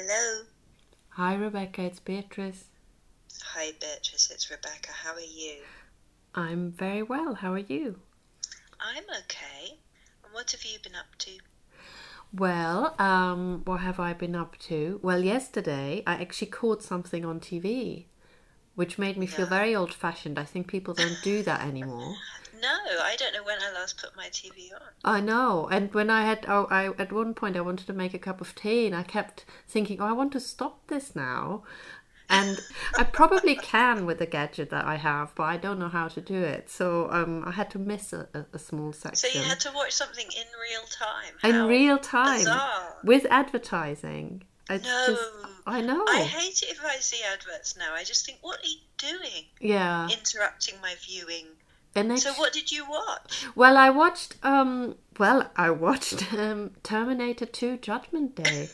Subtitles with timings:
[0.00, 0.44] Hello.
[1.08, 1.82] Hi, Rebecca.
[1.82, 2.66] It's Beatrice.
[3.42, 4.30] Hi, Beatrice.
[4.30, 4.92] It's Rebecca.
[4.92, 5.56] How are you?
[6.36, 7.34] I'm very well.
[7.34, 7.98] How are you?
[8.78, 9.78] I'm okay.
[10.22, 11.32] And what have you been up to?
[12.32, 15.00] Well, um, what have I been up to?
[15.02, 18.04] Well, yesterday I actually caught something on TV,
[18.76, 20.38] which made me feel very old fashioned.
[20.38, 22.14] I think people don't do that anymore.
[23.18, 24.80] Don't know when I last put my TV on.
[25.04, 25.68] I know.
[25.70, 28.40] And when I had, oh, I at one point I wanted to make a cup
[28.40, 31.64] of tea, and I kept thinking, oh, I want to stop this now.
[32.30, 32.60] And
[32.96, 36.20] I probably can with the gadget that I have, but I don't know how to
[36.20, 36.68] do it.
[36.70, 39.30] So um, I had to miss a, a, a small section.
[39.30, 41.34] So you had to watch something in real time.
[41.42, 42.96] in real time bizarre.
[43.02, 44.42] with advertising.
[44.70, 44.78] No.
[44.78, 45.22] just,
[45.66, 46.04] I know.
[46.06, 47.94] I hate it if I see adverts now.
[47.94, 49.44] I just think, what are you doing?
[49.60, 50.08] yeah.
[50.10, 51.46] Interrupting my viewing.
[51.98, 53.46] And So what did you watch?
[53.54, 54.36] well, I watched.
[54.42, 58.68] Um, well, I watched um, Terminator Two: Judgment Day.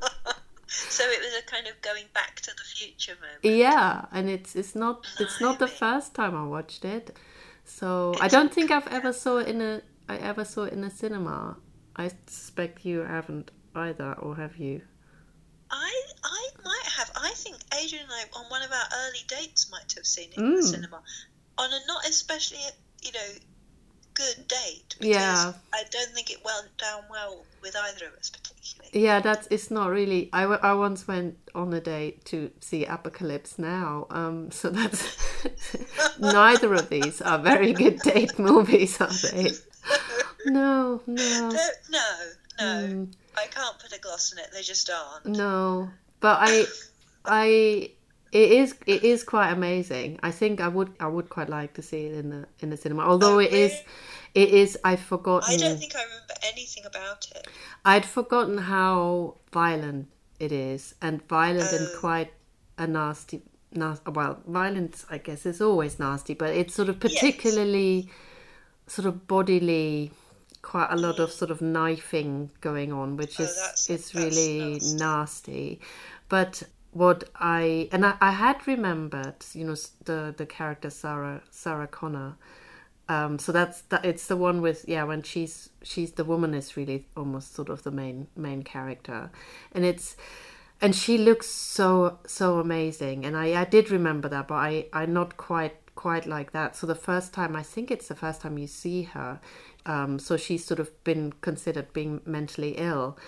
[0.66, 3.44] so it was a kind of going back to the future moment.
[3.44, 7.16] Yeah, and it's it's not it's not the first time I watched it.
[7.64, 10.84] So I don't think I've ever saw it in a I ever saw it in
[10.84, 11.56] a cinema.
[11.96, 14.82] I suspect you haven't either, or have you?
[15.70, 15.92] I
[16.24, 17.10] I might have.
[17.16, 20.38] I think Adrian and I, on one of our early dates, might have seen it
[20.38, 20.70] in the Mm.
[20.70, 21.02] cinema.
[21.58, 22.58] On a not especially,
[23.02, 23.30] you know,
[24.14, 24.96] good date.
[24.98, 25.52] Because Yeah.
[25.72, 28.90] I don't think it went down well with either of us particularly.
[29.04, 30.30] Yeah, that's it's not really.
[30.32, 34.06] I, I once went on a date to see Apocalypse Now.
[34.10, 35.16] Um, so that's
[36.18, 39.50] neither of these are very good date movies, are they?
[40.46, 41.58] No, no, No,
[41.90, 42.08] no,
[42.60, 42.64] no.
[42.86, 43.12] Mm.
[43.36, 44.50] I can't put a gloss on it.
[44.52, 45.26] They just aren't.
[45.26, 45.90] no.
[46.20, 46.64] But I,
[47.24, 47.90] I,
[48.32, 50.18] it is it is quite amazing.
[50.22, 52.76] I think I would I would quite like to see it in the in the
[52.76, 53.02] cinema.
[53.02, 53.72] Although Oh, it is
[54.34, 55.54] it is I've forgotten.
[55.54, 57.48] I don't think I remember anything about it.
[57.84, 61.98] I'd forgotten how violent it is, and violent and Oh.
[62.00, 62.32] quite
[62.76, 64.10] a nasty, nasty.
[64.10, 68.10] Well, violence, I guess, is always nasty, but it's sort of particularly
[68.86, 70.12] sort of bodily.
[70.60, 71.32] Quite a lot of mm.
[71.32, 74.96] sort of knifing going on, which Oh, is is really nasty.
[74.96, 75.80] nasty.
[76.28, 76.62] But
[76.92, 82.36] what I and I, I had remembered, you know, the the character Sarah Sarah Connor.
[83.08, 84.04] Um, so that's that.
[84.04, 87.82] It's the one with yeah, when she's she's the woman is really almost sort of
[87.82, 89.30] the main main character,
[89.72, 90.16] and it's
[90.80, 93.24] and she looks so so amazing.
[93.24, 96.76] And I I did remember that, but I I not quite quite like that.
[96.76, 99.40] So the first time I think it's the first time you see her,
[99.86, 103.18] um, so she's sort of been considered being mentally ill.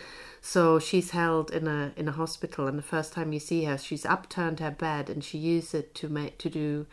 [0.41, 3.77] So she's held in a in a hospital, and the first time you see her,
[3.77, 6.87] she's upturned her bed, and she uses it to make to do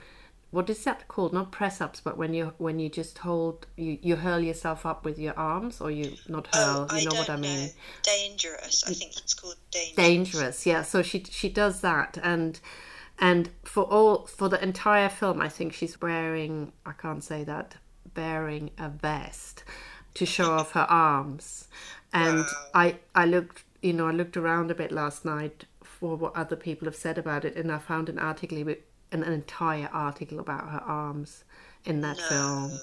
[0.49, 1.33] what is that called?
[1.33, 5.03] Not press ups, but when you when you just hold you you hurl yourself up
[5.03, 6.87] with your arms, or you not oh, hurl.
[6.89, 7.67] oh, you know what I mean?
[7.67, 7.71] know.
[8.03, 8.83] Dangerous.
[8.87, 9.95] I think it's called dangerous.
[9.95, 12.59] dangerous yeah so she she does that and
[13.19, 17.75] and for all for the entire film i think she's wearing i can't say that
[18.13, 19.63] bearing a vest
[20.13, 21.67] to show off her arms
[22.13, 22.57] and Wow.
[22.73, 26.55] i i looked you know i looked around a bit last night for what other
[26.55, 28.77] people have said about it and i found an article with
[29.11, 31.43] an, an entire article about her arms
[31.85, 32.23] in that No.
[32.29, 32.81] film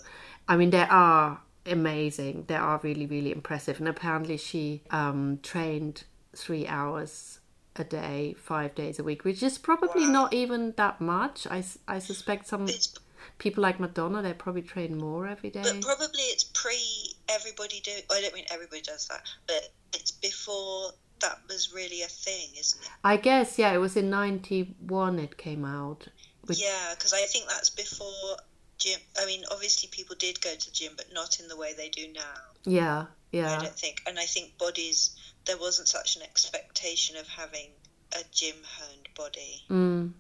[0.48, 6.04] i mean there are amazing they are really really impressive and apparently she um trained
[6.36, 7.40] three hours
[7.76, 10.12] a day five days a week which is probably Wow.
[10.12, 12.94] not even that much I, I suspect some It's
[13.38, 17.92] people like madonna they probably train more every day But probably it's pre everybody do.
[18.10, 20.90] I don't mean everybody does that, but it's before
[21.20, 22.90] that was really a thing, isn't it?
[23.04, 26.08] i guess yeah it was in 91 it came out
[26.46, 28.36] Which- Yeah, because I think that's before
[28.78, 28.98] gym.
[29.18, 31.88] I mean, obviously people did go to the gym, but not in the way they
[31.88, 32.40] do now.
[32.64, 33.56] yeah yeah.
[33.58, 35.16] I don't think, and I think bodies.
[35.46, 37.70] There wasn't such an expectation of having
[38.12, 39.62] a gym honed body.
[39.68, 40.12] Mm.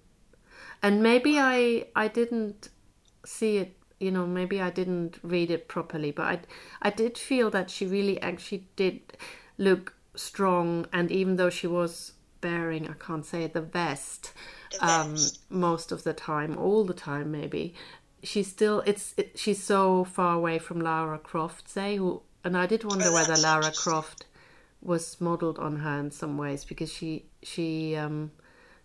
[0.82, 2.68] And maybe I I didn't
[3.24, 6.40] see it, you know, maybe I didn't read it properly, but I
[6.82, 9.00] I did feel that she really actually did
[9.58, 14.32] look strong and even though she was bearing, I can't say it, the vest
[14.70, 17.74] The um most of the time, all the time maybe,
[18.22, 22.66] she's still it's it, she's so far away from Lara Croft, say, who and I
[22.66, 23.72] did wonder Oh, whether Lara.
[23.72, 24.26] Croft
[24.80, 28.30] was modeled on her in some ways because she she um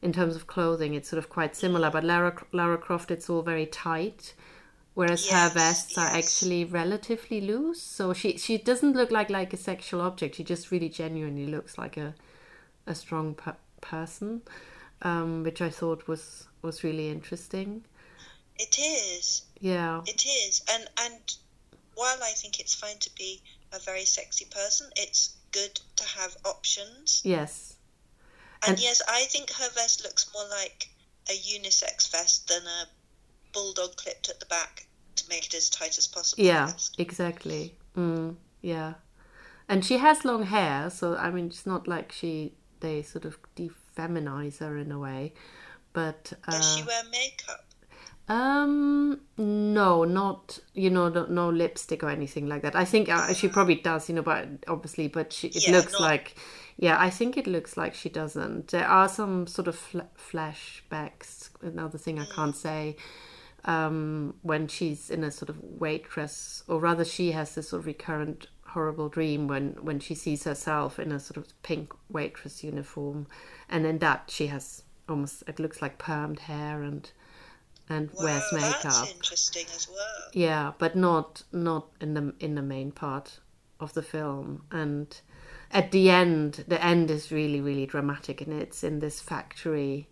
[0.01, 3.41] in terms of clothing it's sort of quite similar but Lara Lara Croft it's all
[3.41, 4.33] very tight
[4.94, 9.53] whereas her Yes, vests are actually relatively loose so she she doesn't look like like
[9.53, 12.13] a sexual object she just really genuinely looks like a
[12.88, 14.41] a strong per- person
[15.01, 17.86] um which I thought was was really interesting
[18.57, 19.44] It is.
[19.62, 21.21] yeah It is, and and
[21.95, 23.42] while I think it's fine to be
[23.74, 27.21] a very sexy person, it's good to have options.
[27.24, 27.75] Yes.
[28.63, 30.89] And, And- yes, I think her vest looks more like
[31.30, 32.88] a unisex vest than a
[33.53, 36.43] bulldog clipped at the back to make it as tight as possible.
[36.43, 37.75] Yeah, exactly.
[37.97, 38.93] Mm, yeah,
[39.67, 43.37] and she has long hair, so I mean, it's not like she they sort of
[43.55, 45.33] defeminize her in a way,
[45.93, 47.65] but uh, Does she wear makeup?
[48.29, 52.75] um, no, not you know, no, no lipstick or anything like that.
[52.75, 55.93] I think uh, she probably does, you know, but obviously, but she, it Yeah, looks
[55.93, 56.35] not- like,
[56.77, 58.69] yeah, I think it looks like she doesn't.
[58.69, 59.99] There are some sort of fl-
[60.31, 61.49] flashbacks.
[61.61, 62.95] Another thing I can't say
[63.65, 67.85] um, when she's in a sort of waitress, or rather, she has this sort of
[67.85, 73.27] recurrent horrible dream when when she sees herself in a sort of pink waitress uniform,
[73.69, 77.11] and in that she has almost it looks like permed hair and
[77.89, 79.07] and Wow, wears makeup.
[79.15, 80.29] interesting as well.
[80.33, 83.39] Yeah, but not not in the in the main part
[83.79, 84.63] of the film.
[84.71, 85.19] And
[85.71, 90.07] at the end, the end is really really dramatic, and it's in this factory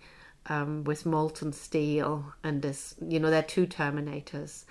[0.50, 4.66] um, with molten steel, and this you know there are two Terminators,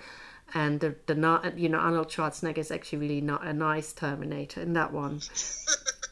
[0.53, 4.61] and the the not you know Arnold Schwarzenegger is actually really not a nice Terminator
[4.61, 5.21] in that one.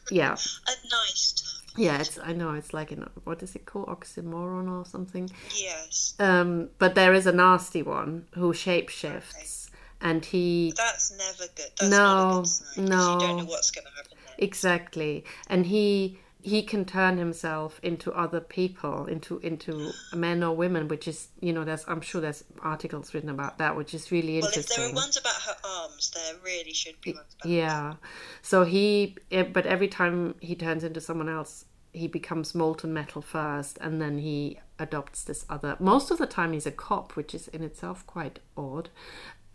[0.08, 4.70] Yeah, A nice yeah, it's I know it's like an what is it called oxymoron
[4.70, 5.28] or something.
[5.54, 6.14] Yes.
[6.20, 9.68] Um, but there is a nasty one who shapeshifts,
[10.00, 11.70] and he That's never good.
[11.78, 12.84] That's No, good sign.
[12.84, 13.14] no.
[13.14, 14.34] You don't know what's going to happen next.
[14.38, 20.86] exactly, and he he can turn himself into other people, into into men or women,
[20.86, 24.40] which is you know there's I'm sure there's articles written about that, which is really
[24.40, 27.94] Well, if there are ones about her arms, there really should be ones about Yeah.
[28.42, 33.76] So he, but every time he turns into someone else, he becomes molten metal first,
[33.80, 35.76] and then he adopts this other.
[35.80, 38.88] Most of the time, he's a cop, which is in itself quite odd.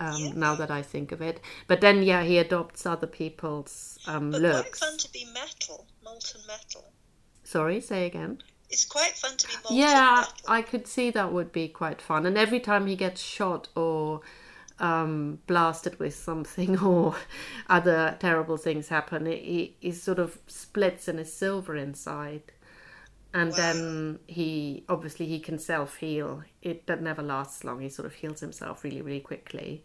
[0.01, 4.31] Um, Now that I think of it, but then yeah, he adopts other people's um,
[4.31, 4.79] But quite looks.
[4.79, 6.91] fun to be metal, molten metal.
[7.43, 8.41] Sorry, say again.
[8.69, 10.33] It's quite fun to be molten Yeah, metal.
[10.47, 12.25] I could see that would be quite fun.
[12.25, 14.21] And every time he gets shot or
[14.79, 17.15] um, blasted with something or
[17.69, 22.43] other terrible things happen, he, he sort of splits and is silver inside.
[23.33, 26.43] And then he obviously he can self heal.
[26.61, 27.79] It that never lasts long.
[27.81, 29.83] He sort of heals himself really really quickly.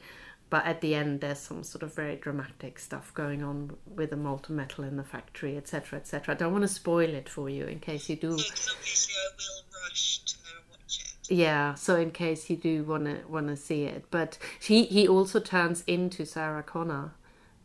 [0.49, 4.17] But at the end, there's some sort of very dramatic stuff going on with the
[4.17, 6.35] molten metal in the factory, etc., etc.
[6.35, 9.29] I don't want to spoil it for you in case you do Because obviously I
[9.37, 10.37] will rush to
[10.71, 11.35] watch it.
[11.35, 15.83] yeah, so in case you do wanna wanna see it, but he he also turns
[15.87, 17.15] into Sarah Connor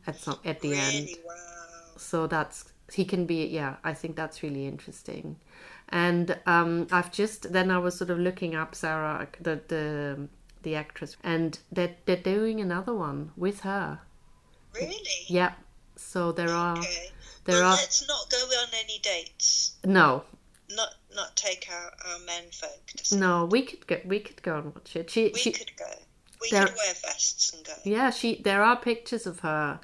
[0.08, 1.08] at some at the end.
[1.08, 1.34] Really, wow.
[1.98, 3.78] So that's he can be yeah.
[3.84, 5.38] I think that's really interesting,
[5.92, 10.28] and um, I've just then I was sort of looking up Sarah the the
[10.64, 14.00] the actress, and they're they're doing another one with her.
[14.74, 14.98] Really?
[15.28, 15.54] Yeah.
[15.96, 17.10] So there are Okay.
[17.46, 19.74] there well, are let's not go on any dates.
[19.86, 20.24] no
[20.70, 24.58] Not not take our, our men folk to no we could go we could go
[24.58, 25.10] and watch it.
[25.10, 25.86] She We she could go.
[26.42, 27.74] We There- could wear vests and go.
[27.84, 28.42] Yeah, she.
[28.42, 29.80] There are pictures of her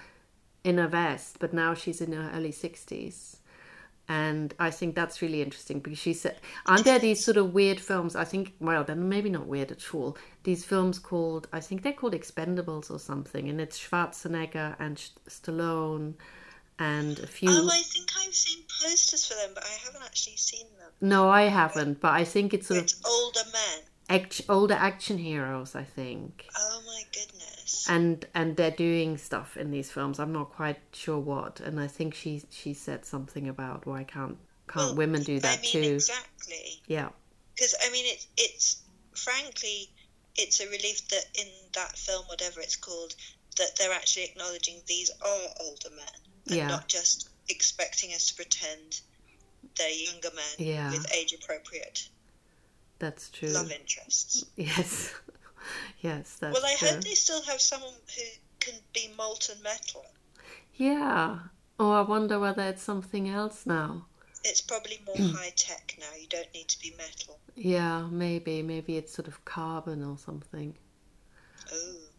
[0.63, 3.36] in a vest, but now she's in her early sixties,
[4.09, 7.79] and I think that's really interesting because she said, "Aren't there these sort of weird
[7.79, 10.17] films?" I think, well, then maybe not weird at all.
[10.43, 15.25] These films called, I think they're called Expendables or something, and it's Schwarzenegger and St-
[15.27, 16.13] Stallone,
[16.79, 17.49] and a few.
[17.51, 20.91] Oh, I think I've seen posters for them, but I haven't actually seen them.
[21.01, 23.83] No, I haven't, but I think it's sort of older men.
[24.09, 25.75] Act- older action heroes.
[25.75, 26.45] I think.
[26.57, 27.87] Oh my goodness.
[27.89, 30.19] and and they're doing stuff in these films.
[30.19, 34.37] I'm not quite sure what, and I think she she said something about why can't
[34.67, 35.93] can't Well, women do that I mean, too?
[35.95, 36.81] exactly.
[36.87, 37.09] Yeah,
[37.55, 38.81] Because I mean, it's it's
[39.15, 39.89] frankly,
[40.35, 43.15] it's a relief that in that film, whatever it's called,
[43.57, 46.05] that they're actually acknowledging these are older men
[46.47, 46.67] and Yeah.
[46.67, 49.01] not just expecting us to pretend
[49.77, 50.91] they're younger men Yeah.
[50.91, 52.09] with age appropriate
[52.99, 53.49] that's true.
[53.53, 54.45] love interests.
[54.57, 55.13] Yes,
[56.01, 56.89] yes, that's Well, I true.
[56.89, 58.23] hope they still have someone who
[58.59, 60.05] can be molten metal.
[60.75, 61.39] Yeah.
[61.79, 64.05] Oh, I wonder whether it's something else now.
[64.43, 66.15] It's probably more high tech now.
[66.15, 67.39] You don't need to be metal.
[67.55, 70.75] Yeah, maybe maybe it's sort of carbon or something.
[71.71, 72.09] Oh,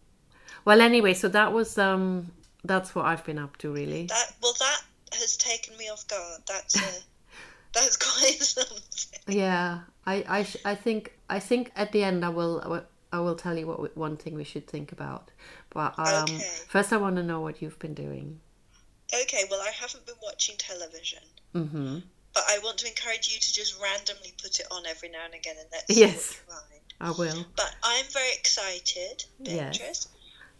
[0.64, 2.32] Well, anyway, so that was um
[2.64, 4.08] that's what I've been up to really.
[4.08, 4.82] that well, that
[5.12, 6.42] has taken me off guard.
[6.46, 7.02] That's a
[7.72, 9.34] that's quite something.
[9.38, 12.60] Yeah, I I sh- I think I think at the end I will
[13.12, 15.30] I will- tell you what we, one thing we should think about.
[15.70, 16.50] But um, Okay.
[16.68, 18.40] first, I want to know what you've been doing.
[19.22, 21.22] Okay, well, I haven't been watching television,
[21.54, 21.98] hmm
[22.34, 25.34] but I want to encourage you to just randomly put it on every now and
[25.34, 26.38] again and let's see Yes.
[26.46, 26.82] what you find.
[27.00, 27.46] I will.
[27.56, 29.78] But I'm very excited, Yes.
[29.78, 30.08] Beatrice,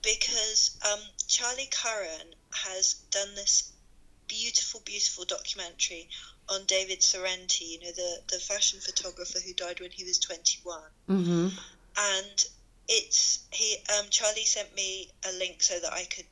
[0.03, 3.73] because um, Charlie Curran has done this
[4.29, 6.09] beautiful, beautiful documentary
[6.51, 10.81] on David Sorrenti, you know, the, the fashion photographer who died when he was 21.
[11.09, 11.49] Mm-hmm.
[11.99, 12.45] And
[12.89, 16.25] it's he um, Charlie sent me a link so that I could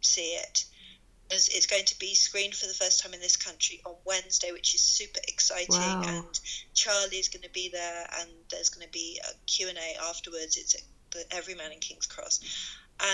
[0.00, 0.64] see it.
[1.30, 4.52] It's it's going to be screened for the first time in this country on Wednesday,
[4.52, 5.74] which is super exciting.
[5.74, 6.02] Wow.
[6.06, 6.40] And
[6.74, 10.56] Charlie's going to be there, and there's going to be a Q and A afterwards.
[10.56, 12.40] It's at the Everyman in King's Cross,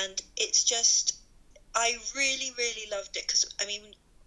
[0.04, 1.16] and it's just
[1.74, 3.82] I really really loved it because I mean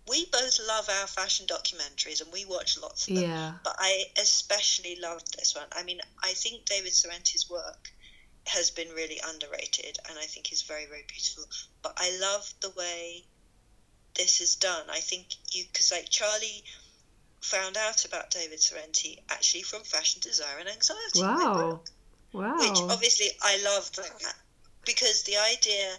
[0.07, 3.23] we both love our fashion documentaries and we watch lots of them.
[3.23, 3.53] Yeah.
[3.63, 5.65] But I especially loved this one.
[5.75, 7.89] I mean, I think David Sorrenti's work
[8.47, 11.45] has been really underrated and I think is very, very beautiful.
[11.81, 13.23] But I love the way
[14.15, 14.85] this is done.
[14.91, 16.63] I think you, because like Charlie
[17.41, 21.21] found out about David Sorrenti actually from Fashion Desire and Anxiety.
[21.21, 21.53] Wow.
[21.53, 21.89] book,
[22.33, 22.57] Wow.
[22.57, 24.35] Which obviously I love that
[24.85, 25.95] because the idea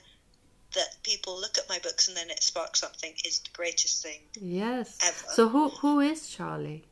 [0.75, 4.21] that people look at my books and then it sparks something is the greatest thing
[4.41, 4.99] yes.
[5.03, 5.33] ever.
[5.33, 6.85] So who who is Charlie?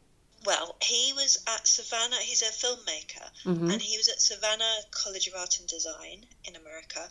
[0.47, 2.17] Well, he was at Savannah.
[2.21, 3.73] He's a filmmaker, Mhm.
[3.73, 7.11] and he was at Savannah College of Art and Design in America.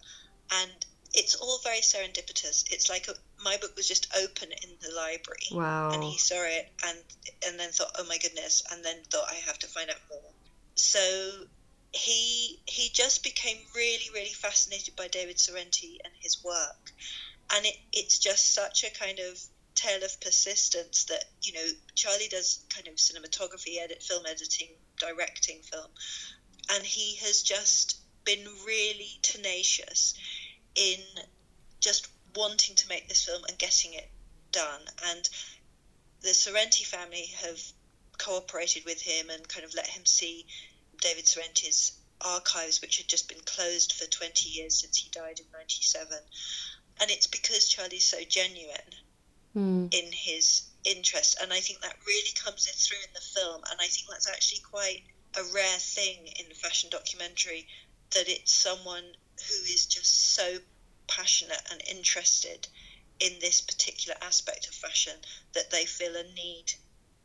[0.51, 2.63] And it's all very serendipitous.
[2.71, 5.91] It's like a, my book was just open in the library, Wow.
[5.91, 6.97] and he saw it, and
[7.45, 10.31] and then thought, "Oh my goodness!" and then thought, "I have to find out more."
[10.75, 11.47] So
[11.93, 16.91] he he just became really really fascinated by David Sorrenti and his work,
[17.53, 19.39] and it, it's just such a kind of
[19.75, 24.69] tale of persistence that you know Charlie does kind of cinematography, edit, film editing,
[24.99, 25.91] directing film,
[26.73, 30.15] and he has just been really tenacious
[30.75, 30.99] in
[31.79, 34.09] just wanting to make this film and getting it
[34.51, 34.81] done.
[35.09, 35.29] And
[36.21, 37.61] the Sorrenti family have
[38.17, 40.45] cooperated with him and kind of let him see
[41.03, 41.91] David Sorrenti's
[42.21, 46.17] archives, which had just been closed for 20 years since he died in 97.
[47.01, 48.95] And it's because Charlie's so genuine
[49.53, 49.87] Hmm.
[49.91, 53.61] in his interest, and I think that really comes in through in the film.
[53.69, 55.03] And I think that's actually quite
[55.35, 57.67] a rare thing in a fashion documentary
[58.11, 59.15] that it's someone
[59.47, 60.59] who is just so
[61.07, 62.67] passionate and interested
[63.19, 65.19] in this particular aspect of fashion
[65.51, 66.73] that they feel a need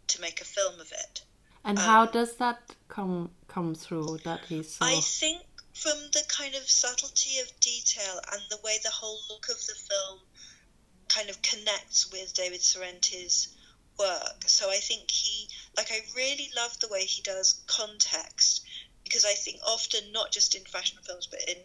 [0.08, 1.22] to make a film of it.
[1.68, 2.58] And how um, does that
[2.88, 5.42] come come through that he's so I think
[5.74, 9.74] from the kind of subtlety of detail and the way the whole look of the
[9.74, 10.18] film
[11.08, 13.54] kind of connects with David Sorrenti's
[13.98, 14.44] work.
[14.46, 18.64] So I think he, like, I really love the way he does context
[19.04, 21.56] because I think often, not just in fashion films, but in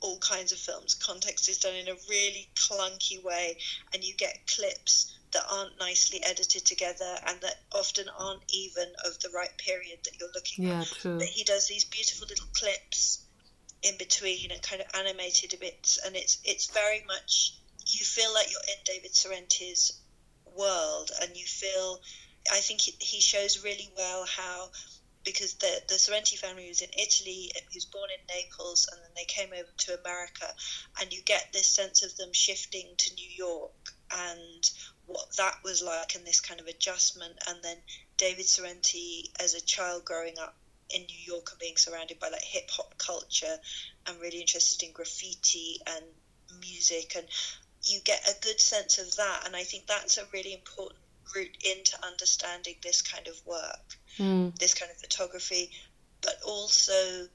[0.00, 3.56] all kinds of films, context is done in a really clunky way,
[3.92, 9.18] and you get clips that aren't nicely edited together and that often aren't even of
[9.20, 10.70] the right period that you're looking at.
[10.70, 11.18] Yeah, true.
[11.18, 13.24] that he does these beautiful little clips
[13.82, 18.50] in between and kind of animated bits and it's it's very much you feel like
[18.50, 20.00] you're in David Sorrenti's
[20.56, 22.00] world and you feel
[22.50, 24.70] I think he, he shows really well how
[25.22, 29.10] because the the Sorrenti family was in Italy he was born in Naples and then
[29.16, 30.46] they came over to America.
[31.00, 33.72] And you get this sense of them shifting to New York
[34.12, 34.70] and
[35.06, 37.76] what that was like and this kind of adjustment and then
[38.16, 40.56] David Sorrenti as a child growing up
[40.90, 43.56] in New York and being surrounded by like hip hop culture
[44.06, 46.04] and really interested in graffiti and
[46.60, 47.26] music and
[47.82, 51.00] you get a good sense of that and I think that's a really important
[51.34, 54.50] route into understanding this kind of work Hmm.
[54.60, 55.72] this kind of photography
[56.22, 57.26] but also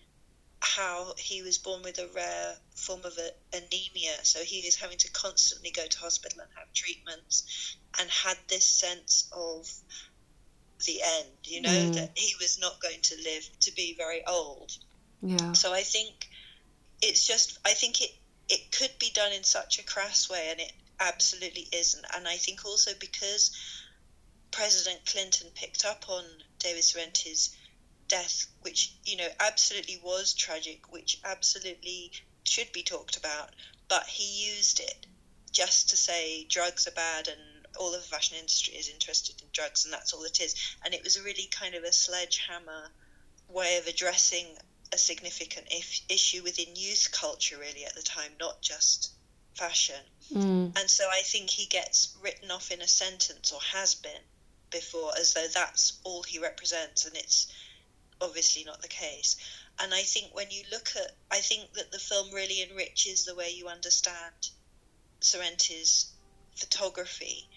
[0.61, 4.97] how he was born with a rare form of a, anemia so he is having
[4.97, 9.69] to constantly go to hospital and have treatments and had this sense of
[10.85, 11.93] the end you know Mm.
[11.95, 14.71] that he was not going to live to be very old
[15.21, 15.53] Yeah.
[15.53, 16.29] so I think
[17.01, 18.11] it's just I think it
[18.49, 22.05] it could be done in such a crass way and it absolutely isn't.
[22.15, 23.51] And I think also because
[24.51, 26.23] President Clinton picked up on
[26.57, 27.55] David Sorrenti's
[28.09, 32.11] death, which, you know, absolutely was tragic, which absolutely
[32.43, 33.51] should be talked about,
[33.87, 35.05] but he used it
[35.51, 37.39] just to say drugs are bad and
[37.77, 40.55] all of the fashion industry is interested in drugs and that's all it is.
[40.83, 42.89] And it was a really kind of a sledgehammer
[43.47, 44.45] way of addressing
[44.91, 49.13] a significant if, issue within youth culture really at the time, not just
[49.53, 50.01] fashion.
[50.33, 50.79] Mm.
[50.79, 54.21] And so I think he gets written off in a sentence or has been
[54.71, 57.51] before as though that's all he represents and it's
[58.21, 59.35] obviously not the case.
[59.81, 63.35] And I think when you look at I think that the film really enriches the
[63.35, 64.49] way you understand
[65.21, 66.11] Sorrenti's
[66.55, 67.47] photography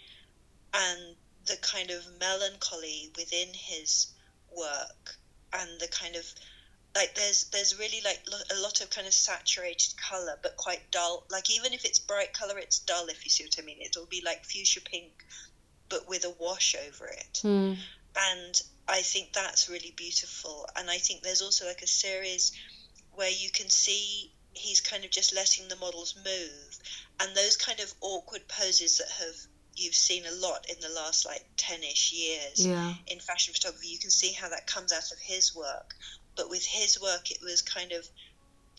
[0.75, 1.16] and
[1.47, 4.09] the kind of melancholy within his
[4.57, 5.16] work
[5.52, 6.25] and the kind of
[6.95, 10.90] like there's there's really like lo- a lot of kind of saturated color but quite
[10.90, 13.78] dull like even if it's bright color it's dull if you see what i mean
[13.81, 15.25] it'll be like fuchsia pink
[15.92, 17.40] but with a wash over it.
[17.45, 17.76] Mm.
[18.16, 20.67] And I think that's really beautiful.
[20.77, 22.53] And I think there's also like a series
[23.12, 26.79] where you can see he's kind of just letting the models move.
[27.21, 29.35] And those kind of awkward poses that have
[29.75, 32.93] you've seen a lot in the last like 10ish years Yeah.
[33.07, 35.95] in fashion photography you can see how that comes out of his work
[36.37, 38.07] but with his work it was kind of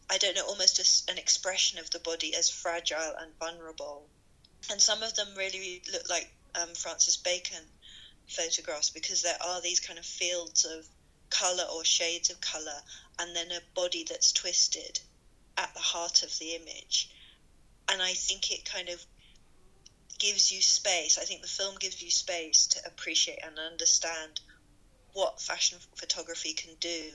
[0.10, 4.08] i don't know almost a an expression of the body as fragile and vulnerable
[4.70, 7.64] and some of them really look like um, francis bacon
[8.28, 10.88] photographs because there are these kind of fields of
[11.30, 12.80] color or shades of color
[13.20, 15.00] and then a body that's twisted
[15.58, 17.10] at the heart of the image
[17.90, 19.04] and i think it kind of
[20.24, 21.18] gives you space.
[21.18, 24.40] I think the film gives you space to appreciate and understand
[25.12, 27.12] what fashion photography can do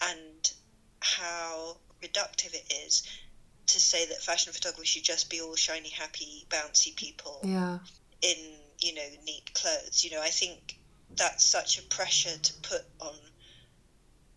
[0.00, 0.52] and
[1.00, 3.02] how reductive it is
[3.66, 7.78] to say that fashion photography should just be all shiny, happy, bouncy people Yeah.
[8.22, 8.36] in,
[8.82, 10.04] you know, neat clothes.
[10.04, 10.78] You know, I think
[11.16, 13.14] that's such a pressure to put on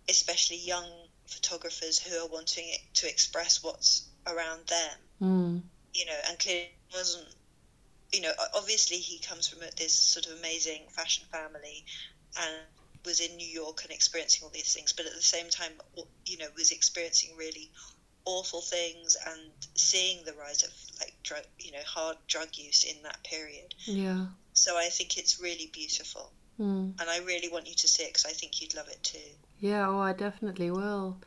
[0.09, 5.61] especially young photographers who are wanting it to express what's around them Mm.
[5.93, 7.27] you know, and clearly wasn't,
[8.13, 11.85] you know, obviously he comes from this sort of amazing fashion family
[12.37, 12.55] and
[13.05, 15.73] was in New York and experiencing all these things, but at the same time,
[16.25, 17.71] you know, was experiencing really
[18.25, 19.39] awful things and
[19.75, 23.73] seeing the rise of like drug, you know, hard drug use in that period.
[23.85, 24.27] Yeah.
[24.53, 26.99] So I think it's really beautiful, Mm.
[26.99, 29.19] and I really want you to see it because I think you'd love it too.
[29.59, 29.89] Yeah.
[29.89, 31.19] Oh, I definitely will.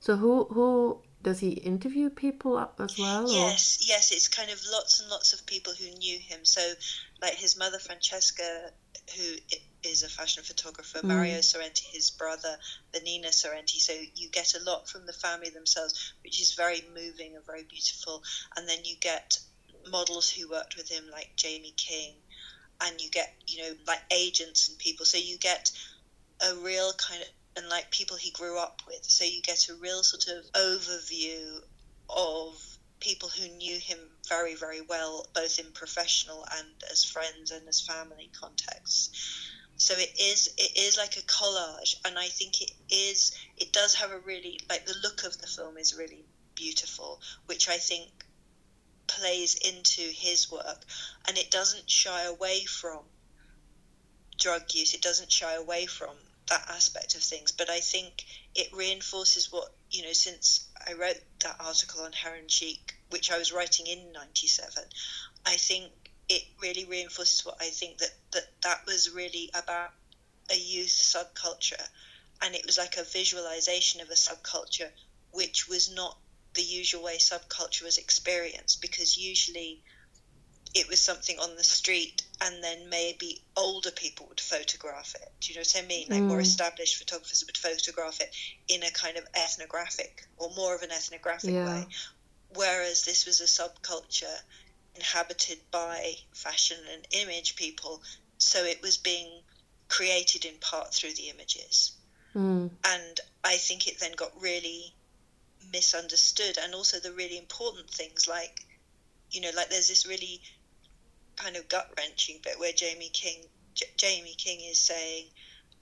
[0.00, 3.28] So who who does he interview people up as well?
[3.28, 6.44] or- Yes, yes, it's kind of lots and lots of people who knew him.
[6.44, 6.74] So,
[7.20, 8.70] like his mother Francesca,
[9.16, 11.04] who is a fashion photographer, mm.
[11.04, 12.56] Mario Sorrenti, his brother
[12.92, 13.78] Vanina Sorrenti.
[13.78, 17.64] So you get a lot from the family themselves, which is very moving and very
[17.64, 18.22] beautiful.
[18.56, 19.38] And then you get
[19.90, 22.14] models who worked with him, like Jaime King,
[22.80, 25.06] and you get you know like agents and people.
[25.06, 25.70] So you get
[26.40, 29.04] a real kind of and like people he grew up with.
[29.04, 31.60] So you get a real sort of overview
[32.08, 37.66] of people who knew him very, very well, both in professional and as friends and
[37.68, 39.10] as family contexts.
[39.76, 43.94] So it is it is like a collage, and I think it is it does
[43.94, 46.24] have a really like the look of the film is really
[46.56, 48.10] beautiful, which I think
[49.06, 50.84] plays into his work,
[51.26, 53.04] and it doesn't shy away from
[54.36, 54.94] drug use.
[54.94, 56.16] It doesn't shy away from
[56.48, 58.24] that aspect of things, but I think
[58.56, 60.12] it reinforces what you know.
[60.12, 64.84] Since I wrote that article on Heroin Chic, which I was writing in '97,
[65.44, 65.92] I think
[66.28, 69.90] it really reinforces what I think that that that was really about
[70.50, 71.86] a youth subculture,
[72.42, 74.90] and it was like a visualization of a subculture
[75.32, 76.16] which was not
[76.54, 79.82] the usual way subculture was experienced because usually
[80.74, 85.28] it was something on the street and then maybe older people would photograph it.
[85.40, 86.06] Do you know what I mean?
[86.10, 86.42] Like more Mm.
[86.42, 88.34] established photographers would photograph it
[88.68, 91.64] in a kind of ethnographic or more of an ethnographic Yeah.
[91.64, 91.88] way.
[92.54, 94.38] Whereas this was a subculture
[94.94, 98.02] inhabited by fashion and image people,
[98.38, 99.42] so it was being
[99.88, 101.92] created in part through the images
[102.34, 102.70] Mm.
[102.84, 104.94] and I think it then got really
[105.72, 108.60] misunderstood and also the really important things like
[109.30, 110.42] you know like there's this really
[111.36, 115.26] kind of gut wrenching bit where Jaime King J- Jaime King is saying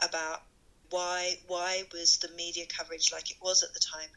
[0.00, 0.42] about
[0.90, 4.11] why why was the media coverage like it was at the time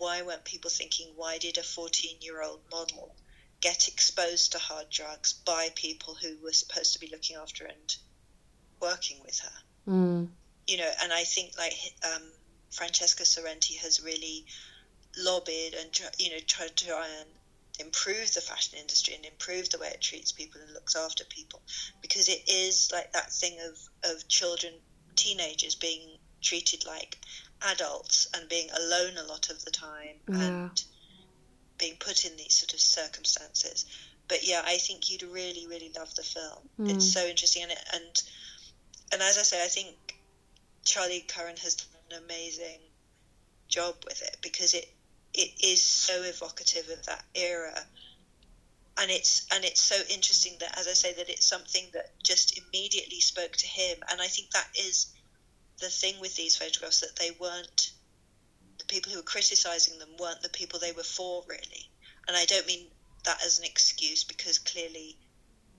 [0.00, 3.14] why weren't people thinking why did a 14 year old model
[3.60, 7.96] get exposed to hard drugs by people who were supposed to be looking after and
[8.80, 9.58] working with her
[9.90, 10.28] Mm.
[10.66, 11.74] you know, and I think like
[12.14, 12.22] um,
[12.70, 14.46] Francesca Sorrenti has really
[15.18, 17.28] lobbied and you know tried to try and
[17.80, 21.60] improve the fashion industry and improve the way it treats people and looks after people
[22.02, 23.78] because it is like that thing of
[24.12, 24.74] of children,
[25.16, 27.18] teenagers being treated like
[27.62, 30.46] adults and being alone a lot of the time Yeah.
[30.46, 30.84] and
[31.78, 33.86] being put in these sort of circumstances.
[34.28, 36.68] But yeah, I think you'd really, really love the film.
[36.78, 36.94] Mm.
[36.94, 38.22] It's so interesting, and it, and
[39.12, 39.96] and as I say, I think
[40.84, 42.80] Charlie Curran has done an amazing
[43.68, 44.86] job with it because it
[45.34, 47.86] it is so evocative of that era,
[48.98, 52.58] and it's and it's so interesting that, as I say, that it's something that just
[52.58, 55.06] immediately spoke to him, and I think that is
[55.80, 57.92] the thing with these photographs that they weren't
[58.78, 61.90] the people who were criticizing them weren't the people they were for really,
[62.28, 62.86] and I don't mean
[63.24, 65.18] that as an excuse because clearly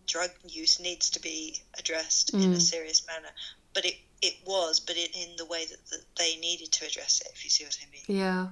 [0.08, 2.62] drug use needs to be addressed in a Mm.
[2.62, 3.30] serious manner.
[3.74, 7.22] But it, it was, but it, in the way that, that they needed to address
[7.22, 8.20] it, if you see what I mean.
[8.20, 8.48] Yeah.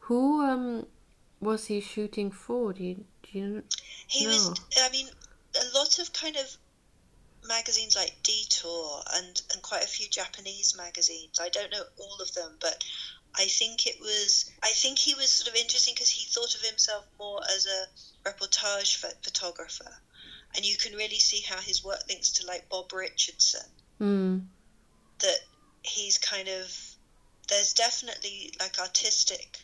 [0.00, 0.86] Who um
[1.40, 2.72] was he shooting for?
[2.72, 3.62] Do you, do you
[4.08, 4.30] He No.
[4.30, 5.08] was, I mean,
[5.60, 6.56] a lot of kind of
[7.48, 11.40] magazines like Detour and, and quite a few Japanese magazines.
[11.40, 12.84] I don't know all of them, but
[13.34, 14.50] I think it was.
[14.62, 18.28] I think he was sort of interesting because he thought of himself more as a
[18.28, 19.90] reportage photographer,
[20.54, 23.68] and you can really see how his work links to like Bob Richardson.
[24.00, 24.46] Mm.
[25.20, 25.40] That
[25.82, 26.76] he's kind of.
[27.48, 29.58] There's definitely like artistic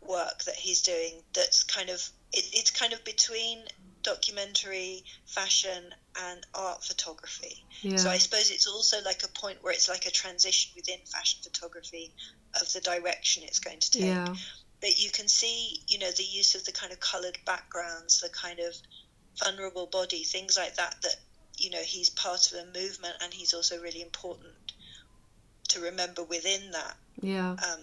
[0.00, 3.64] work that he's doing that's kind of it, it's kind of between
[4.02, 7.64] documentary, fashion, and art photography.
[7.82, 7.96] Yeah.
[7.96, 11.40] So I suppose it's also like a point where it's like a transition within fashion
[11.42, 12.12] photography
[12.60, 14.04] of the direction it's going to take.
[14.04, 14.34] Yeah.
[14.80, 18.28] But you can see, you know, the use of the kind of coloured backgrounds, the
[18.28, 18.74] kind of
[19.42, 20.96] vulnerable body, things like that.
[21.02, 21.16] That
[21.56, 24.54] you know he's part of a movement, and he's also really important
[25.70, 27.50] to remember within that Yeah.
[27.52, 27.80] um,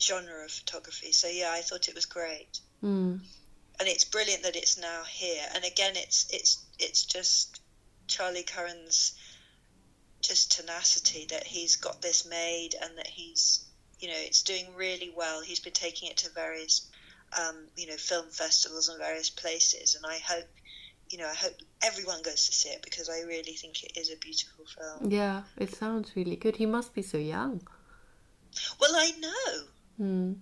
[0.00, 1.12] genre of photography.
[1.12, 3.20] So yeah, I thought it was great Mm.
[3.80, 5.42] And it's brilliant that it's now here.
[5.54, 7.60] And again, it's it's it's just
[8.06, 9.14] Charlie Curran's
[10.20, 13.64] just tenacity that he's got this made and that he's
[14.00, 15.42] you know it's doing really well.
[15.42, 16.88] He's been taking it to various
[17.38, 20.46] um, you know film festivals and various places, and I hope
[21.10, 24.10] you know I hope everyone goes to see it because I really think it is
[24.10, 25.10] a beautiful film.
[25.10, 26.56] Yeah, it sounds really good.
[26.56, 27.66] He must be so young.
[28.80, 29.64] Well, I know,
[30.00, 30.36] Mm.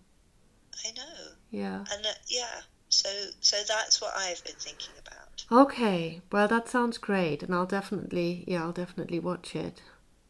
[0.86, 1.84] I know, Yeah.
[1.92, 2.60] and uh, yeah.
[2.92, 5.46] So so that's what I've been thinking about.
[5.52, 6.20] Okay.
[6.32, 9.80] Well, that sounds great, and I'll definitely, yeah, I'll definitely watch it.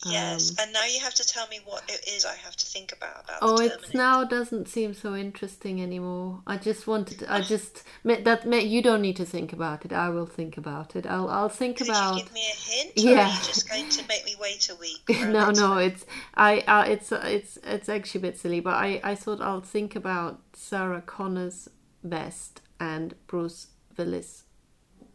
[0.05, 2.67] Yes, Um, and now you have to tell me what it is I have to
[2.67, 6.43] think about about Oh, it now doesn't seem so interesting anymore.
[6.47, 7.25] I just wanted.
[7.29, 9.93] I just that you don't need to think about it.
[9.93, 11.07] I will think about it.
[11.07, 12.15] I'll I'll think Could about.
[12.15, 13.05] you give me a hint?
[13.05, 13.27] Or Yeah.
[13.27, 15.13] are you just going to make me wait a week?
[15.13, 16.61] for a no, no, it's I.
[16.61, 20.41] Uh, it's it's it's actually a bit silly, but I I thought I'll think about
[20.53, 21.69] Sarah Connor's
[22.05, 24.45] best and Bruce Willis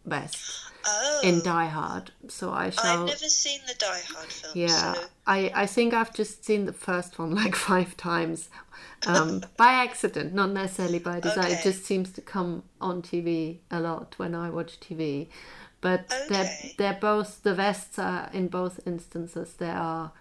[0.05, 0.37] best
[0.89, 2.11] Oh, in Die Hard.
[2.29, 3.01] So I shall.
[3.03, 4.53] I've never seen the Die Hard film.
[4.55, 8.49] Yeah, So, I, I think I've just seen the first one like five times
[9.05, 11.51] um, by accident, not necessarily by design.
[11.51, 15.27] It just seems to come on TV a lot when I watch TV.
[15.81, 20.11] But they're they're both the vests are in both instances they are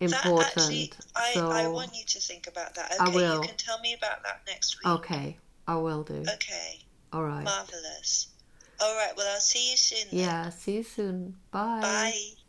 [0.00, 0.46] important.
[0.46, 2.94] actually, I, so I want you to think about that.
[2.98, 3.34] I Okay, will.
[3.42, 4.86] you can tell me about that next week.
[4.94, 5.36] okay,
[5.70, 6.24] I will do.
[6.28, 6.80] Okay,
[7.12, 7.44] All right.
[7.44, 8.26] marvelous.
[8.80, 10.08] All right, well, I'll see you soon.
[10.10, 10.18] then.
[10.18, 10.48] Yeah.
[10.50, 11.36] See you soon.
[11.52, 11.78] Bye.
[11.80, 12.39] Bye.